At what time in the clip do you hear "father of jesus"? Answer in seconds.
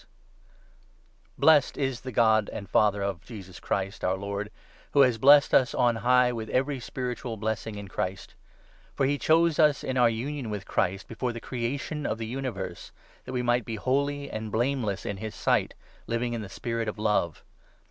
2.67-3.59